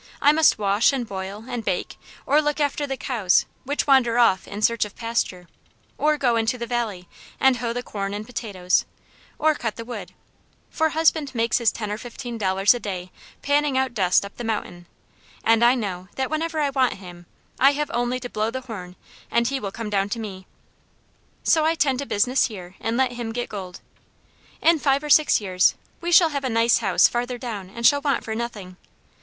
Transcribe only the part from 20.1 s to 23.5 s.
me. So I tend to business here and let him get